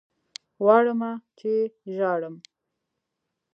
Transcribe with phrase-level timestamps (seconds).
[0.63, 1.51] غواړمه چې
[1.95, 2.35] ژاړم